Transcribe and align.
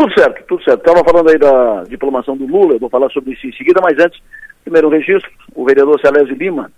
Tudo 0.00 0.18
certo, 0.18 0.42
tudo 0.46 0.64
certo. 0.64 0.80
Estava 0.80 1.04
falando 1.04 1.28
aí 1.28 1.36
da 1.36 1.84
diplomação 1.84 2.34
do 2.34 2.46
Lula, 2.46 2.72
eu 2.72 2.78
vou 2.78 2.88
falar 2.88 3.10
sobre 3.10 3.34
isso 3.34 3.46
em 3.46 3.52
seguida, 3.52 3.82
mas 3.82 3.98
antes, 3.98 4.18
primeiro 4.64 4.88
registro, 4.88 5.30
o 5.54 5.62
vereador 5.62 6.00
Celésio 6.00 6.34
Lima 6.34 6.72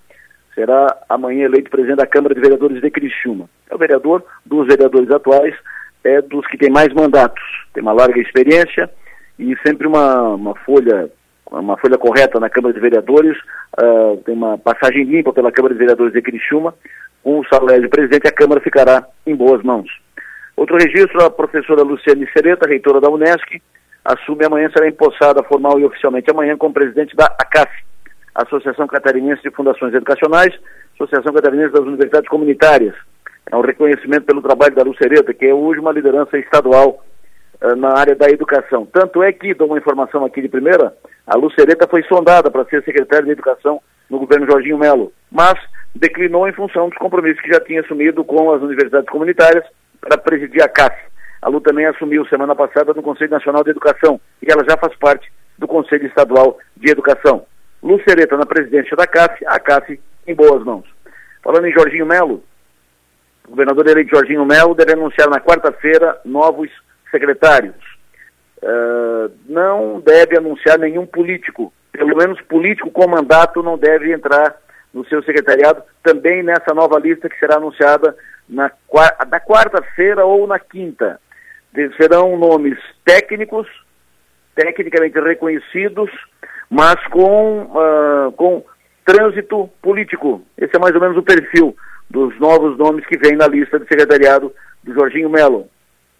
será 0.57 0.89
amanhã 1.09 1.45
eleito 1.45 1.71
presidente 1.71 1.99
da 1.99 2.07
Câmara 2.07 2.35
de 2.35 2.41
Vereadores 2.41 2.83
de 2.83 2.91
Criciúma. 2.91 3.49
É 3.71 3.77
o 3.77 3.79
vereador 3.79 4.25
dos 4.45 4.67
vereadores 4.67 5.09
atuais, 5.09 5.55
é 6.03 6.21
dos 6.21 6.45
que 6.49 6.59
tem 6.59 6.69
mais 6.69 6.93
mandatos, 6.93 7.41
tem 7.73 7.81
uma 7.81 7.93
larga 7.93 8.21
experiência 8.21 8.91
e 9.39 9.57
sempre 9.65 9.87
uma, 9.87 10.31
uma 10.31 10.57
folha 10.57 11.09
uma 11.49 11.77
folha 11.77 11.99
correta 11.99 12.41
na 12.41 12.51
Câmara 12.51 12.75
de 12.75 12.81
Vereadores, 12.81 13.39
uh, 13.81 14.17
tem 14.25 14.35
uma 14.35 14.59
passagem 14.59 15.05
limpa 15.05 15.33
pela 15.33 15.53
Câmara 15.53 15.75
de 15.75 15.79
Vereadores 15.79 16.13
de 16.13 16.23
Criciúma, 16.23 16.75
com 17.23 17.39
o 17.39 17.47
Salésio 17.47 17.89
presidente, 17.89 18.27
a 18.27 18.33
Câmara 18.33 18.61
ficará 18.61 19.07
em 19.25 19.37
boas 19.37 19.63
mãos. 19.63 20.02
Outro 20.57 20.77
registro, 20.77 21.25
a 21.25 21.31
professora 21.31 21.83
Luciane 21.83 22.29
Sereta, 22.33 22.69
reitora 22.69 23.01
da 23.01 23.11
Unesc, 23.11 23.61
assume 24.05 24.45
amanhã, 24.45 24.71
será 24.71 24.89
empossada 24.89 25.43
formal 25.43 25.79
e 25.79 25.85
oficialmente 25.85 26.31
amanhã 26.31 26.57
como 26.57 26.75
presidente 26.75 27.17
da 27.17 27.27
ACAF, 27.27 27.71
Associação 28.35 28.87
Catarinense 28.87 29.43
de 29.43 29.51
Fundações 29.51 29.95
Educacionais, 29.95 30.55
Associação 30.95 31.33
Catarinense 31.33 31.73
das 31.73 31.85
Universidades 31.85 32.29
Comunitárias. 32.29 32.95
É 33.51 33.57
um 33.57 33.61
reconhecimento 33.61 34.25
pelo 34.25 34.43
trabalho 34.43 34.75
da 34.75 34.83
Lucereta, 34.83 35.35
que 35.35 35.47
é 35.47 35.55
hoje 35.55 35.81
uma 35.81 35.93
liderança 35.93 36.39
estadual 36.39 37.05
uh, 37.61 37.77
na 37.77 37.99
área 37.99 38.15
da 38.15 38.29
educação. 38.31 38.87
Tanto 38.87 39.23
é 39.23 39.33
que, 39.33 39.55
dou 39.55 39.69
uma 39.69 39.79
informação 39.79 40.25
aqui 40.25 40.41
de 40.41 40.49
primeira, 40.49 40.95
a 41.27 41.37
Lucereta 41.37 41.89
foi 41.89 42.03
sondada 42.05 42.51
para 42.51 42.65
ser 42.67 42.85
secretária 42.85 43.25
de 43.25 43.33
Educação 43.33 43.81
no 44.09 44.19
governo 44.19 44.47
Jorginho 44.47 44.79
Melo, 44.79 45.13
mas 45.31 45.55
declinou 45.95 46.49
em 46.49 46.53
função 46.53 46.89
dos 46.89 46.99
compromissos 46.99 47.41
que 47.43 47.53
já 47.53 47.61
tinha 47.61 47.81
assumido 47.81 48.25
com 48.25 48.53
as 48.53 48.63
universidades 48.63 49.09
comunitárias 49.09 49.65
para 50.03 50.19
presidir 50.19 50.63
a 50.63 50.69
CAF. 50.69 50.95
A 51.41 51.49
Lu 51.49 51.61
também 51.61 51.87
assumiu 51.87 52.27
semana 52.27 52.55
passada 52.55 52.93
no 52.93 53.03
Conselho 53.03 53.31
Nacional 53.31 53.65
de 53.65 53.71
Educação 53.71 54.21
e 54.43 54.51
ela 54.51 54.65
já 54.69 54.77
faz 54.77 54.95
parte 54.97 55.33
do 55.57 55.67
Conselho 55.67 56.07
Estadual 56.07 56.59
de 56.77 56.91
Educação. 56.91 57.47
Lucereta 57.83 58.37
na 58.37 58.45
presidência 58.45 58.97
da 58.97 59.07
CAF, 59.07 59.45
a 59.47 59.59
CAF 59.59 59.99
em 60.27 60.35
boas 60.35 60.63
mãos. 60.65 60.85
Falando 61.43 61.67
em 61.67 61.73
Jorginho 61.73 62.07
Melo, 62.07 62.43
o 63.47 63.51
governador 63.51 63.89
eleito 63.89 64.15
Jorginho 64.15 64.45
Melo 64.45 64.75
deve 64.75 64.93
anunciar 64.93 65.29
na 65.29 65.41
quarta-feira 65.41 66.21
novos 66.25 66.71
secretários. 67.11 67.75
Uh, 68.63 69.33
não 69.49 70.01
deve 70.01 70.39
anunciar 70.39 70.79
nenhum 70.79 71.05
político, 71.05 71.73
pelo 71.91 72.17
menos 72.17 72.41
político 72.43 72.91
com 72.91 73.09
mandato 73.09 73.63
não 73.63 73.77
deve 73.77 74.13
entrar 74.13 74.57
no 74.93 75.05
seu 75.07 75.23
secretariado, 75.23 75.83
também 76.03 76.43
nessa 76.43 76.75
nova 76.75 76.99
lista 76.99 77.29
que 77.29 77.39
será 77.39 77.57
anunciada 77.57 78.17
na, 78.49 78.71
na 79.31 79.41
quarta-feira 79.41 80.25
ou 80.25 80.47
na 80.47 80.59
quinta. 80.59 81.21
Serão 81.97 82.37
nomes 82.37 82.79
técnicos, 83.05 83.67
tecnicamente 84.55 85.19
reconhecidos, 85.19 86.11
mas 86.69 86.97
com, 87.09 87.63
uh, 87.63 88.33
com 88.33 88.65
trânsito 89.05 89.69
político. 89.81 90.43
Esse 90.59 90.77
é 90.77 90.79
mais 90.79 90.95
ou 90.95 91.01
menos 91.01 91.17
o 91.17 91.23
perfil 91.23 91.75
dos 92.11 92.39
novos 92.39 92.77
nomes 92.77 93.07
que 93.07 93.17
vem 93.17 93.37
na 93.37 93.47
lista 93.47 93.79
de 93.79 93.89
secretariado 93.89 94.53
do 94.85 94.93
Jorginho 94.93 95.31
Melo. 95.31 95.69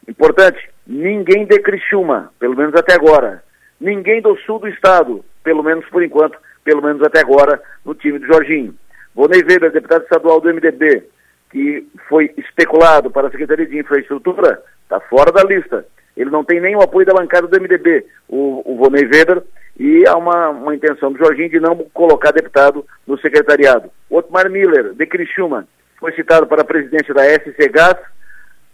Importante, 0.09 0.59
ninguém 0.87 1.45
de 1.45 1.59
Criciúma, 1.61 2.33
pelo 2.39 2.57
menos 2.57 2.75
até 2.75 2.95
agora. 2.95 3.43
Ninguém 3.81 4.23
do 4.23 4.37
sul 4.39 4.59
do 4.59 4.69
estado, 4.69 5.25
pelo 5.45 5.63
menos 5.63 5.85
por 5.91 6.03
enquanto, 6.03 6.39
pelo 6.65 6.83
menos 6.83 7.03
até 7.03 7.21
agora, 7.21 7.61
no 7.85 7.95
time 7.95 8.19
do 8.19 8.27
Jorginho. 8.27 8.75
Vonei 9.15 9.43
Weber, 9.43 9.71
deputado 9.71 10.03
estadual 10.03 10.41
do 10.41 10.53
MDB, 10.53 11.05
que 11.51 11.87
foi 12.09 12.33
especulado 12.37 13.11
para 13.11 13.29
a 13.29 13.31
Secretaria 13.31 13.67
de 13.67 13.79
Infraestrutura, 13.79 14.63
está 14.83 15.01
fora 15.01 15.31
da 15.31 15.43
lista. 15.45 15.85
Ele 16.17 16.31
não 16.31 16.45
tem 16.45 16.61
o 16.77 16.83
apoio 16.83 17.07
da 17.07 17.15
bancada 17.15 17.47
do 17.47 17.61
MDB, 17.61 18.07
o, 18.29 18.63
o 18.65 18.77
Vonei 18.77 19.05
Weber, 19.05 19.43
e 19.79 20.07
há 20.07 20.17
uma, 20.17 20.51
uma 20.51 20.75
intenção 20.75 21.13
do 21.13 21.19
Jorginho 21.19 21.51
de 21.51 21.61
não 21.61 21.77
colocar 21.93 22.33
deputado 22.33 22.87
no 23.07 23.19
secretariado. 23.19 23.91
Otmar 24.11 24.51
Miller, 24.51 24.93
de 24.95 25.07
Criciúma, 25.07 25.67
foi 25.99 26.13
citado 26.13 26.47
para 26.47 26.63
a 26.63 26.65
presidência 26.65 27.15
da 27.15 27.25
SC 27.25 27.69
Gás, 27.71 27.97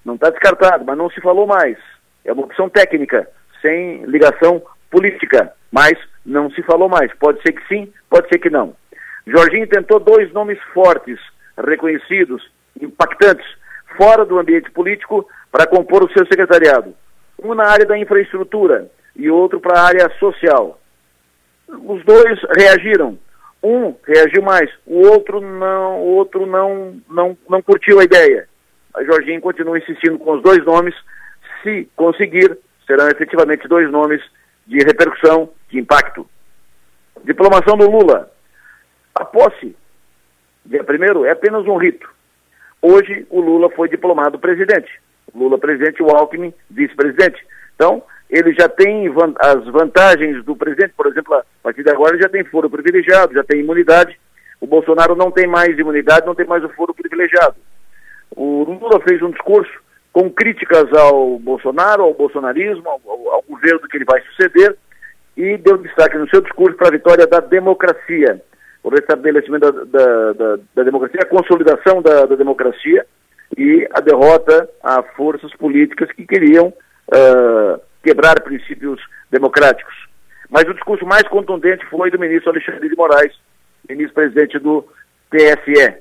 não 0.05 0.15
está 0.15 0.31
descartado, 0.31 0.85
mas 0.85 0.97
não 0.97 1.11
se 1.11 1.21
falou 1.21 1.47
mais. 1.47 1.77
É 2.25 2.33
uma 2.33 2.45
opção 2.45 2.69
técnica, 2.69 3.29
sem 3.61 4.05
ligação 4.07 4.63
política, 4.91 5.53
mas 5.73 5.95
não 6.25 6.51
se 6.51 6.63
falou 6.63 6.89
mais. 6.89 7.13
Pode 7.15 7.41
ser 7.43 7.53
que 7.53 7.67
sim, 7.69 7.93
pode 8.09 8.29
ser 8.29 8.39
que 8.39 8.51
não. 8.51 8.75
Jorginho 9.27 9.67
tentou 9.67 10.01
dois 10.01 10.33
nomes 10.33 10.59
fortes, 10.73 11.19
reconhecidos, 11.59 12.43
impactantes, 12.81 13.47
fora 13.97 14.25
do 14.25 14.39
ambiente 14.39 14.71
político, 14.71 15.29
para 15.51 15.67
compor 15.67 16.05
o 16.05 16.13
seu 16.13 16.27
secretariado. 16.27 16.95
Um 17.43 17.55
na 17.55 17.65
área 17.65 17.87
da 17.87 17.99
infraestrutura 17.99 18.91
e 19.15 19.31
outro 19.31 19.61
para 19.61 19.81
a 19.81 19.87
área 19.87 20.11
social. 20.19 20.81
Os 21.69 22.05
dois 22.05 22.41
reagiram. 22.57 23.19
Um 23.63 23.95
reagiu 24.07 24.41
mais, 24.41 24.71
o 24.87 25.09
outro 25.09 25.41
não, 25.41 26.01
o 26.01 26.15
outro 26.15 26.47
não, 26.47 26.97
não, 27.11 27.37
não 27.49 27.61
curtiu 27.61 27.99
a 27.99 28.05
ideia. 28.05 28.49
A 28.95 29.03
Jorginho 29.03 29.41
continua 29.41 29.79
insistindo 29.79 30.19
com 30.19 30.35
os 30.35 30.43
dois 30.43 30.65
nomes. 30.65 30.95
Se 31.63 31.89
conseguir, 31.97 32.57
serão 32.87 33.09
efetivamente 33.09 33.67
dois 33.67 33.91
nomes 33.91 34.23
de 34.69 34.79
repercussão, 34.85 35.51
de 35.71 35.79
impacto. 35.79 36.29
Diplomação 37.25 37.77
do 37.77 37.91
Lula. 37.91 38.31
A 39.15 39.25
posse, 39.25 39.75
dia 40.65 40.85
primeiro, 40.85 41.25
é 41.25 41.31
apenas 41.31 41.67
um 41.67 41.79
rito. 41.79 42.09
Hoje, 42.81 43.27
o 43.31 43.41
Lula 43.41 43.71
foi 43.71 43.89
diplomado 43.89 44.39
presidente. 44.39 44.91
Lula 45.35 45.59
presidente, 45.59 46.03
o 46.03 46.11
Alckmin 46.11 46.55
vice-presidente. 46.71 47.45
Então, 47.75 48.03
ele 48.31 48.53
já 48.55 48.69
tem 48.69 49.09
van 49.09 49.33
as 49.39 49.65
vantagens 49.67 50.45
do 50.45 50.55
presidente, 50.55 50.93
por 50.95 51.07
exemplo, 51.07 51.35
a 51.35 51.45
partir 51.63 51.83
de 51.83 51.91
agora 51.91 52.15
ele 52.15 52.23
já 52.23 52.29
tem 52.29 52.45
foro 52.45 52.69
privilegiado, 52.69 53.35
já 53.35 53.43
tem 53.43 53.61
imunidade. 53.61 54.19
O 54.61 54.67
Bolsonaro 54.67 55.17
não 55.17 55.31
tem 55.31 55.47
mais 55.47 55.79
imunidade, 55.79 56.27
não 56.27 56.35
tem 56.35 56.47
mais 56.47 56.63
o 56.63 56.69
foro 56.71 56.93
privilegiado. 56.93 57.57
O 58.31 58.65
Lula 58.65 59.01
fez 59.01 59.23
um 59.23 59.31
discurso 59.31 59.73
com 60.19 60.29
críticas 60.31 60.93
ao 60.95 61.39
Bolsonaro, 61.39 62.03
ao 62.03 62.13
bolsonarismo, 62.13 62.89
ao, 62.89 63.29
ao 63.35 63.45
governo 63.49 63.87
que 63.89 63.97
ele 63.97 64.05
vai 64.05 64.21
suceder, 64.23 64.77
e 65.37 65.57
deu 65.59 65.79
destaque 65.79 66.19
no 66.19 66.29
seu 66.29 66.41
discurso 66.41 66.77
para 66.77 66.89
a 66.89 66.91
vitória 66.91 67.25
da 67.25 67.39
democracia, 67.39 68.43
o 68.83 68.89
restabelecimento 68.89 69.71
da, 69.71 69.85
da, 69.85 70.33
da, 70.33 70.59
da 70.75 70.83
democracia, 70.83 71.21
a 71.23 71.27
consolidação 71.27 72.03
da, 72.03 72.27
democracia 72.35 73.07
e 73.57 73.87
a 73.93 74.01
derrota 74.01 74.69
a 74.83 75.05
forças 75.05 75.55
políticas 75.55 76.11
que 76.11 76.27
queriam 76.27 76.67
uh, 76.67 77.81
quebrar 78.03 78.41
princípios 78.41 79.01
democráticos. 79.31 79.95
Mas 80.51 80.65
o 80.65 80.75
discurso 80.75 81.07
mais 81.07 81.29
contundente 81.29 81.87
foi 81.87 82.11
do 82.11 82.19
ministro 82.19 82.51
Alexandre 82.51 82.89
de 82.89 82.97
Moraes, 82.97 83.33
ministro-presidente 83.89 84.59
do 84.59 84.85
TSE. 85.31 85.95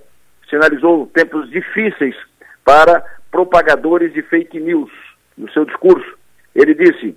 Sinalizou 0.49 1.05
tempos 1.13 1.47
difíceis 1.51 2.15
para 2.67 3.01
propagadores 3.31 4.11
de 4.11 4.21
fake 4.23 4.59
news. 4.59 4.91
No 5.37 5.49
seu 5.53 5.63
discurso, 5.63 6.17
ele 6.53 6.73
disse: 6.75 7.15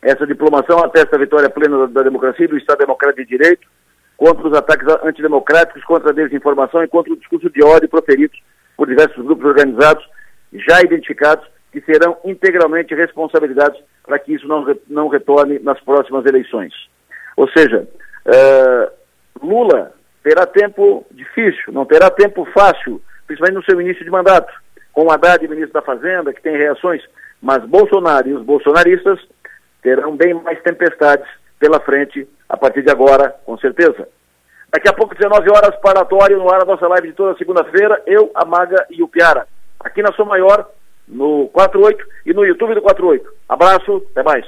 essa 0.00 0.26
diplomação 0.26 0.78
atesta 0.78 1.16
a 1.16 1.18
vitória 1.18 1.50
plena 1.50 1.80
da, 1.80 1.86
da 1.86 2.02
democracia 2.02 2.46
e 2.46 2.48
do 2.48 2.56
Estado 2.56 2.78
Democrático 2.78 3.22
de 3.22 3.36
Direito 3.36 3.68
contra 4.16 4.48
os 4.48 4.56
ataques 4.56 4.88
antidemocráticos, 5.04 5.84
contra 5.84 6.10
a 6.10 6.14
desinformação 6.14 6.82
e 6.82 6.88
contra 6.88 7.12
o 7.12 7.16
discurso 7.16 7.50
de 7.50 7.62
ódio 7.62 7.90
proferidos 7.90 8.40
por 8.74 8.88
diversos 8.88 9.22
grupos 9.22 9.44
organizados 9.44 10.08
já 10.52 10.80
identificados 10.80 11.46
que 11.70 11.82
serão 11.82 12.16
integralmente 12.24 12.94
responsabilizados 12.94 13.78
para 14.02 14.18
que 14.18 14.32
isso 14.32 14.48
não, 14.48 14.64
não 14.88 15.08
retorne 15.08 15.58
nas 15.58 15.78
próximas 15.80 16.24
eleições. 16.24 16.72
Ou 17.36 17.46
seja, 17.50 17.86
uh, 18.26 19.46
Lula 19.46 19.92
terá 20.22 20.46
tempo 20.46 21.06
difícil, 21.10 21.72
não 21.72 21.84
terá 21.84 22.08
tempo 22.10 22.46
fácil, 22.46 23.02
principalmente 23.28 23.56
no 23.56 23.64
seu 23.64 23.80
início 23.80 24.04
de 24.04 24.10
mandato, 24.10 24.52
com 24.92 25.04
o 25.04 25.12
Haddad, 25.12 25.46
ministro 25.46 25.74
da 25.74 25.82
Fazenda, 25.82 26.32
que 26.32 26.42
tem 26.42 26.56
reações, 26.56 27.02
mas 27.40 27.64
Bolsonaro 27.64 28.28
e 28.28 28.32
os 28.32 28.42
bolsonaristas 28.42 29.20
terão 29.80 30.16
bem 30.16 30.34
mais 30.34 30.60
tempestades 30.62 31.28
pela 31.60 31.78
frente 31.78 32.26
a 32.48 32.56
partir 32.56 32.82
de 32.82 32.90
agora, 32.90 33.36
com 33.44 33.56
certeza. 33.58 34.08
Daqui 34.72 34.88
a 34.88 34.92
pouco, 34.92 35.14
19 35.14 35.48
horas, 35.50 35.76
paratório 35.80 36.38
no 36.38 36.50
ar, 36.50 36.62
a 36.62 36.64
nossa 36.64 36.88
live 36.88 37.08
de 37.08 37.14
toda 37.14 37.38
segunda-feira, 37.38 38.02
eu, 38.06 38.30
a 38.34 38.44
Maga 38.44 38.86
e 38.90 39.02
o 39.02 39.08
Piara. 39.08 39.46
Aqui 39.80 40.02
na 40.02 40.12
Sou 40.12 40.26
Maior, 40.26 40.68
no 41.06 41.48
48 41.52 42.04
e 42.26 42.34
no 42.34 42.44
YouTube 42.44 42.74
do 42.74 42.82
48. 42.82 43.30
Abraço, 43.48 44.06
até 44.10 44.22
mais. 44.22 44.46